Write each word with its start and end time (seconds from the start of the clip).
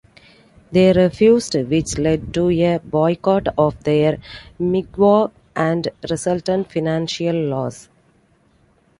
They 0.71 0.93
refused, 0.93 1.53
which 1.53 1.99
led 1.99 2.33
to 2.33 2.49
a 2.49 2.79
boycott 2.79 3.49
of 3.55 3.83
their 3.83 4.17
mikvah 4.59 5.29
and 5.55 5.89
resultant 6.09 6.71
financial 6.71 7.35
loss. 7.35 7.87